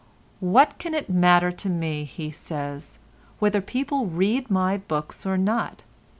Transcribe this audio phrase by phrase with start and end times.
[0.39, 2.97] "What can it matter to me," he says,
[3.37, 5.83] "whether people read my books or not?